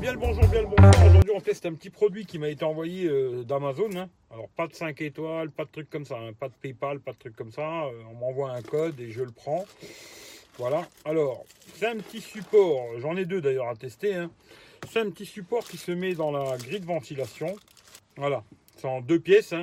[0.00, 1.06] bien le bonjour, bien le bonjour.
[1.06, 3.90] Aujourd'hui, on teste un petit produit qui m'a été envoyé euh, d'Amazon.
[3.96, 4.08] hein.
[4.30, 6.32] Alors, pas de 5 étoiles, pas de trucs comme ça, hein.
[6.38, 7.84] pas de PayPal, pas de trucs comme ça.
[7.84, 9.64] Euh, on m'envoie un code et je le prends.
[10.58, 10.88] Voilà.
[11.04, 12.98] Alors, c'est un petit support.
[12.98, 14.14] J'en ai deux d'ailleurs à tester.
[14.14, 14.30] hein.
[14.90, 17.56] C'est un petit support qui se met dans la grille de ventilation.
[18.16, 18.44] Voilà.
[18.76, 19.54] C'est en deux pièces.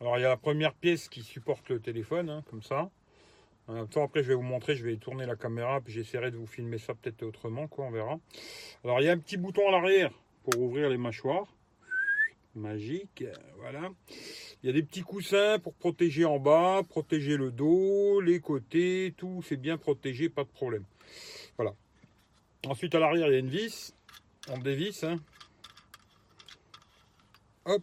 [0.00, 2.90] Alors, il y a la première pièce qui supporte le téléphone, comme ça.
[3.68, 6.78] Après, je vais vous montrer, je vais tourner la caméra, puis j'essaierai de vous filmer
[6.78, 8.18] ça peut-être autrement, quoi, on verra.
[8.82, 10.10] Alors, il y a un petit bouton à l'arrière
[10.42, 11.46] pour ouvrir les mâchoires.
[12.56, 13.24] Magique,
[13.58, 13.90] voilà.
[14.62, 19.14] Il y a des petits coussins pour protéger en bas, protéger le dos, les côtés,
[19.16, 20.84] tout, c'est bien protégé, pas de problème.
[21.56, 21.74] Voilà.
[22.66, 23.94] Ensuite, à l'arrière, il y a une vis.
[24.48, 25.16] On dévisse, hein.
[27.66, 27.82] Hop.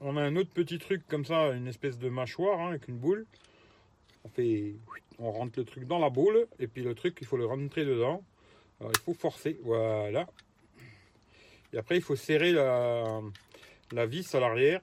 [0.00, 2.98] On a un autre petit truc comme ça, une espèce de mâchoire hein, avec une
[2.98, 3.26] boule
[4.24, 4.74] on fait
[5.18, 7.84] on rentre le truc dans la boule et puis le truc il faut le rentrer
[7.84, 8.22] dedans.
[8.80, 10.26] Il faut forcer voilà.
[11.72, 13.20] Et après il faut serrer la,
[13.92, 14.80] la vis à l'arrière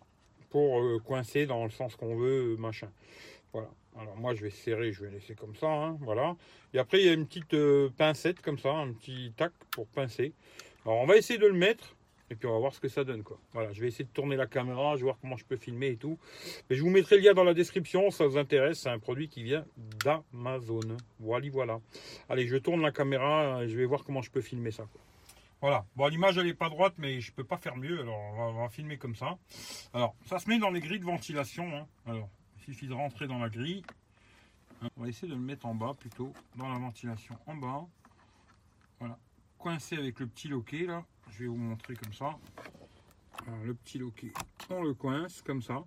[0.50, 2.90] pour euh, coincer dans le sens qu'on veut machin.
[3.54, 3.70] Voilà.
[3.98, 6.36] Alors moi je vais serrer je vais laisser comme ça hein, voilà.
[6.74, 9.88] Et après il y a une petite euh, pincette comme ça un petit tac pour
[9.88, 10.34] pincer.
[10.86, 11.96] Alors on va essayer de le mettre
[12.32, 13.38] et puis on va voir ce que ça donne quoi.
[13.54, 15.90] Voilà, je vais essayer de tourner la caméra, je vais voir comment je peux filmer
[15.90, 16.18] et tout.
[16.70, 19.28] Mais je vous mettrai le lien dans la description, ça vous intéresse, c'est un produit
[19.28, 19.66] qui vient
[20.04, 20.98] d'Amazon.
[21.20, 21.80] Voilà, voilà.
[22.30, 24.88] Allez, je tourne la caméra et je vais voir comment je peux filmer ça.
[25.62, 28.36] Voilà, bon l'image elle est pas droite mais je peux pas faire mieux, alors on
[28.36, 29.38] va, on va filmer comme ça.
[29.94, 31.66] Alors, ça se met dans les grilles de ventilation.
[31.76, 31.86] hein.
[32.08, 33.84] Alors, il suffit de rentrer dans la grille.
[34.82, 37.86] Hein, On va essayer de le mettre en bas plutôt, dans la ventilation en bas.
[39.00, 39.18] Voilà,
[39.60, 41.04] coincé avec le petit loquet là.
[41.30, 42.38] Je vais vous montrer comme ça.
[43.48, 44.34] Alors, le petit loquet,
[44.70, 45.84] on le coince comme ça.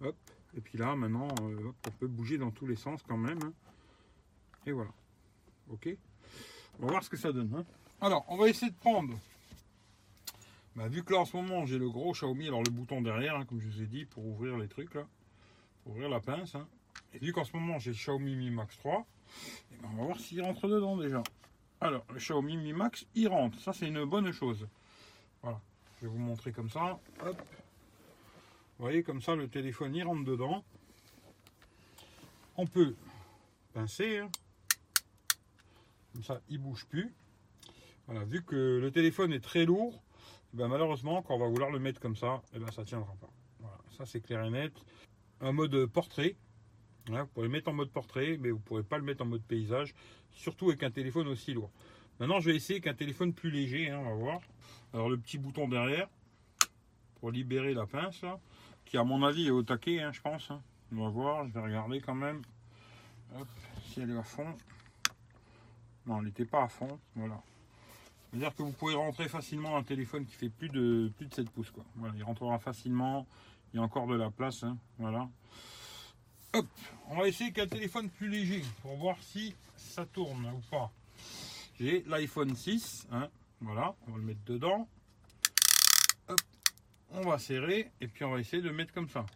[0.00, 0.16] Hop.
[0.56, 3.38] Et puis là, maintenant, euh, on peut bouger dans tous les sens quand même.
[3.42, 3.52] hein.
[4.66, 4.90] Et voilà.
[5.70, 5.88] Ok.
[6.78, 7.52] On va voir ce que ça donne.
[7.56, 7.64] hein.
[8.00, 9.14] Alors, on va essayer de prendre.
[10.76, 13.36] Bah, vu que là en ce moment j'ai le gros Xiaomi, alors le bouton derrière,
[13.36, 15.06] hein, comme je vous ai dit, pour ouvrir les trucs là,
[15.84, 16.56] pour ouvrir la pince.
[17.12, 19.06] Et vu qu'en ce moment j'ai le Xiaomi Mi Max 3,
[19.72, 21.22] eh ben, on va voir s'il rentre dedans déjà.
[21.80, 23.58] Alors, le Xiaomi Mi Max, il rentre.
[23.60, 24.66] Ça, c'est une bonne chose.
[25.42, 25.60] Voilà.
[26.00, 26.98] Je vais vous montrer comme ça.
[27.20, 27.34] Vous
[28.78, 30.64] voyez, comme ça, le téléphone, il rentre dedans.
[32.56, 32.94] On peut
[33.72, 34.18] pincer.
[34.18, 34.30] hein.
[36.12, 37.14] Comme ça, il bouge plus.
[38.06, 38.24] Voilà.
[38.24, 40.02] Vu que le téléphone est très lourd,
[40.52, 43.14] eh ben, malheureusement, quand on va vouloir le mettre comme ça, eh ben, ça tiendra
[43.20, 43.30] pas.
[43.60, 43.78] Voilà.
[43.96, 44.72] Ça, c'est clair et net.
[45.40, 46.36] Un mode portrait.
[47.06, 49.26] Vous pouvez le mettre en mode portrait, mais vous ne pourrez pas le mettre en
[49.26, 49.94] mode paysage,
[50.32, 51.70] surtout avec un téléphone aussi lourd.
[52.18, 54.40] Maintenant, je vais essayer avec un téléphone plus léger, hein, on va voir.
[54.92, 56.08] Alors, le petit bouton derrière,
[57.20, 58.38] pour libérer la pince, là,
[58.84, 60.50] qui à mon avis est au taquet, hein, je pense.
[60.50, 60.62] hein.
[60.92, 62.40] On va voir, je vais regarder quand même.
[63.36, 63.48] Hop,
[63.86, 64.46] si elle est à fond.
[66.06, 67.40] Non, elle n'était pas à fond, voilà.
[68.30, 71.50] C'est-à-dire que vous pouvez rentrer facilement un téléphone qui fait plus de, plus de 7
[71.50, 71.84] pouces, quoi.
[71.96, 73.26] Voilà, il rentrera facilement,
[73.72, 74.64] il y a encore de la place,
[74.98, 75.28] voilà.
[77.08, 80.90] On va essayer qu'un téléphone plus léger pour voir si ça tourne ou pas.
[81.80, 83.28] J'ai l'iPhone 6, hein,
[83.60, 84.88] voilà, on va le mettre dedans.
[87.10, 89.26] On va serrer et puis on va essayer de le mettre comme ça.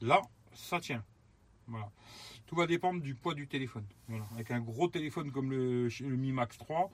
[0.00, 0.20] Là,
[0.54, 1.04] ça tient.
[1.66, 1.90] Voilà.
[2.46, 3.86] Tout va dépendre du poids du téléphone.
[4.32, 6.90] Avec un gros téléphone comme le, Mi Max 3,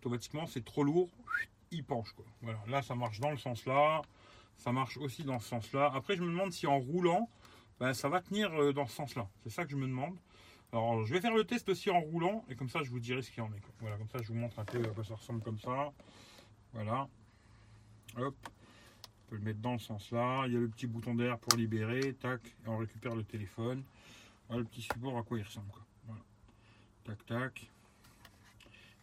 [0.00, 1.10] automatiquement c'est trop lourd,
[1.70, 2.14] il penche.
[2.40, 2.60] Voilà.
[2.68, 4.02] Là, ça marche dans le sens là,
[4.56, 5.90] ça marche aussi dans ce sens-là.
[5.94, 7.28] Après, je me demande si en roulant,
[7.82, 9.28] ben, ça va tenir euh, dans ce sens-là.
[9.42, 10.16] C'est ça que je me demande.
[10.70, 13.22] Alors, je vais faire le test aussi en roulant, et comme ça, je vous dirai
[13.22, 13.60] ce qu'il en est.
[13.80, 15.92] Voilà, comme ça, je vous montre un peu à quoi ça ressemble comme ça.
[16.74, 17.08] Voilà.
[18.16, 18.36] Hop.
[18.46, 20.44] On peut le mettre dans le sens là.
[20.46, 22.14] Il y a le petit bouton d'air pour libérer.
[22.14, 22.40] Tac.
[22.46, 23.82] Et on récupère le téléphone.
[24.46, 25.72] Voilà le petit support à quoi il ressemble.
[25.72, 25.82] Quoi.
[26.06, 26.22] Voilà.
[27.02, 27.70] Tac, tac.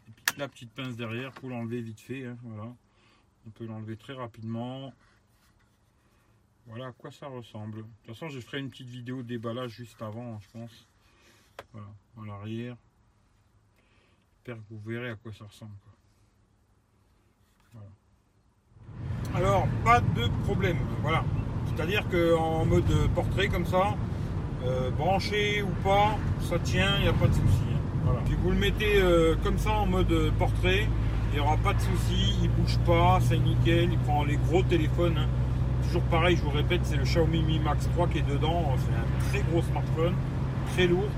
[0.07, 2.25] Et puis la petite pince derrière pour l'enlever vite fait.
[2.28, 2.73] hein, Voilà.
[3.45, 4.94] On peut l'enlever très rapidement.
[6.69, 7.78] Voilà à quoi ça ressemble.
[7.78, 10.88] De toute façon, je ferai une petite vidéo déballage juste avant, je pense.
[11.74, 11.88] Voilà,
[12.18, 12.75] en l'arrière.
[14.38, 15.71] J'espère que vous verrez à quoi ça ressemble.
[19.33, 20.77] Alors, pas de problème.
[21.01, 21.24] Voilà.
[21.68, 23.95] C'est-à-dire qu'en mode portrait comme ça,
[24.63, 27.63] euh, branché ou pas, ça tient, il n'y a pas de souci.
[27.74, 27.80] hein.
[28.04, 28.25] Voilà.
[28.27, 30.88] Si vous le mettez euh, comme ça en mode portrait,
[31.31, 34.63] il n'y aura pas de souci, il bouge pas, c'est nickel, il prend les gros
[34.63, 35.18] téléphones.
[35.18, 35.27] hein.
[35.89, 38.75] Toujours pareil, je vous répète, c'est le Xiaomi Mi Max 3 qui est dedans.
[38.77, 40.13] C'est un très gros smartphone,
[40.71, 41.09] très lourd.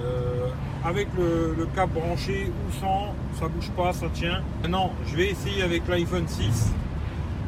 [0.00, 0.48] Euh,
[0.84, 4.42] avec le, le câble branché ou sans, ça bouge pas, ça tient.
[4.62, 6.72] Maintenant, je vais essayer avec l'iPhone 6,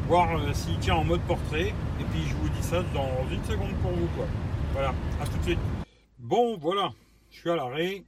[0.07, 1.73] voir euh, s'il tient en mode portrait.
[1.99, 4.07] Et puis je vous dis ça dans une seconde pour vous.
[4.15, 4.25] Quoi.
[4.71, 5.59] Voilà, à tout de suite.
[6.17, 6.93] Bon, voilà,
[7.29, 8.05] je suis à l'arrêt.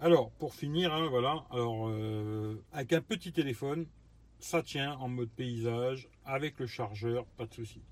[0.00, 1.42] Alors, pour finir, hein, voilà.
[1.50, 3.86] Alors, euh, avec un petit téléphone,
[4.38, 7.82] ça tient en mode paysage, avec le chargeur, pas de souci.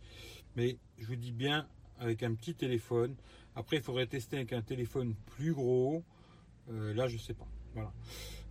[0.57, 1.67] Mais je vous dis bien,
[1.99, 3.15] avec un petit téléphone.
[3.55, 6.05] Après, il faudrait tester avec un téléphone plus gros.
[6.71, 7.49] Euh, là, je sais pas.
[7.75, 7.93] Voilà.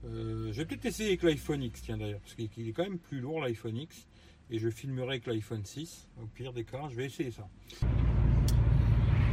[0.05, 2.99] Euh, je vais peut-être essayer avec l'iPhone X, tiens d'ailleurs, parce qu'il est quand même
[2.99, 4.07] plus lourd l'iPhone X.
[4.49, 6.07] Et je filmerai avec l'iPhone 6.
[6.21, 7.47] Au pire des cas, je vais essayer ça.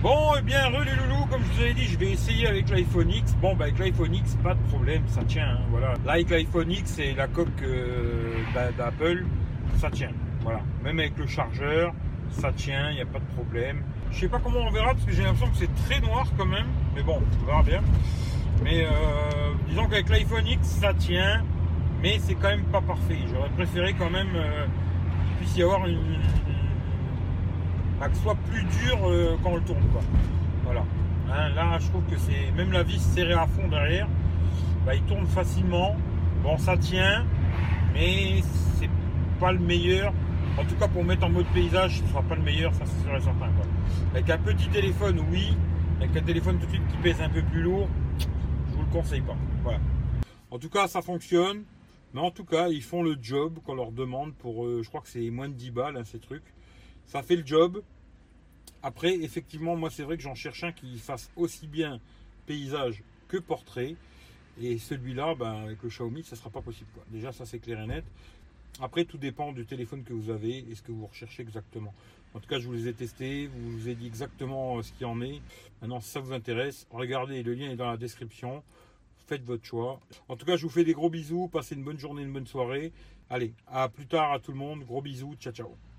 [0.02, 2.48] Bon, et eh bien, re les loulous, comme je vous avais dit, je vais essayer
[2.48, 3.36] avec l'iPhone X.
[3.40, 5.46] Bon, bah, avec l'iPhone X, pas de problème, ça tient.
[5.46, 5.94] Hein, voilà.
[6.04, 8.34] Là, avec l'iPhone X et la coque euh,
[8.76, 9.24] d'Apple,
[9.76, 10.10] ça tient.
[10.40, 10.60] Voilà.
[10.82, 11.94] Même avec le chargeur,
[12.30, 13.82] ça tient, il n'y a pas de problème.
[14.10, 16.46] Je sais pas comment on verra parce que j'ai l'impression que c'est très noir quand
[16.46, 16.66] même.
[16.96, 17.82] Mais bon, on verra bien.
[18.64, 18.88] Mais euh,
[19.68, 21.44] disons qu'avec l'iPhone X, ça tient.
[22.02, 23.18] Mais c'est quand même pas parfait.
[23.32, 24.66] J'aurais préféré quand même euh,
[25.28, 26.18] qu'il puisse y avoir une,
[28.08, 29.84] que ce soit plus dur euh, quand on le tourne.
[29.92, 30.02] Quoi.
[30.64, 30.84] Voilà.
[31.30, 34.08] Hein, là, je trouve que c'est même la vis serrée à fond derrière,
[34.84, 35.96] bah, il tourne facilement.
[36.42, 37.24] Bon, ça tient,
[37.94, 38.40] mais
[38.78, 38.90] c'est
[39.38, 40.12] pas le meilleur.
[40.58, 43.02] En tout cas, pour mettre en mode paysage, ce sera pas le meilleur, ça c'est
[43.04, 43.48] sûr et certain.
[44.12, 45.56] Avec un petit téléphone, oui.
[46.00, 47.88] Avec un téléphone tout de suite qui pèse un peu plus lourd,
[48.18, 49.36] je vous le conseille pas.
[49.62, 49.78] Voilà.
[50.50, 51.62] En tout cas, ça fonctionne.
[52.14, 55.00] Mais en tout cas, ils font le job qu'on leur demande pour, euh, je crois
[55.00, 56.52] que c'est moins de 10 balles, hein, ces trucs.
[57.06, 57.82] Ça fait le job.
[58.82, 62.00] Après, effectivement, moi, c'est vrai que j'en cherche un qui fasse aussi bien
[62.46, 63.96] paysage que portrait.
[64.60, 66.90] Et celui-là, ben, avec le Xiaomi, ça ne sera pas possible.
[67.08, 68.04] Déjà, ça c'est clair et net.
[68.80, 71.94] Après, tout dépend du téléphone que vous avez et ce que vous recherchez exactement.
[72.34, 74.92] En tout cas, je vous les ai testés, vous vous ai dit exactement euh, ce
[74.92, 75.40] qu'il en est.
[75.80, 78.62] Maintenant, si ça vous intéresse, regardez, le lien est dans la description.
[79.26, 80.00] Faites votre choix.
[80.28, 81.48] En tout cas, je vous fais des gros bisous.
[81.48, 82.92] Passez une bonne journée, une bonne soirée.
[83.28, 84.84] Allez, à plus tard à tout le monde.
[84.84, 85.34] Gros bisous.
[85.38, 85.91] Ciao, ciao.